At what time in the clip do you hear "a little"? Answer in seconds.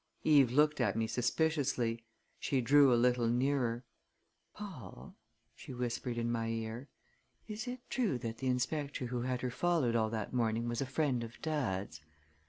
2.91-3.27